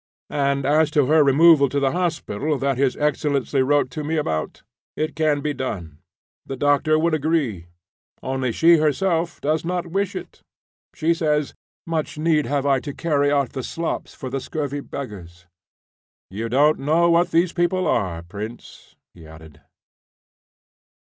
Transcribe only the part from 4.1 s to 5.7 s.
about, it can be